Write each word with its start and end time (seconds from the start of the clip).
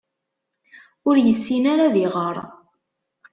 Ur 1.07 1.15
yessin 1.25 1.63
ara 1.73 1.83
ad 1.87 1.95
iɣeṛ. 2.05 2.35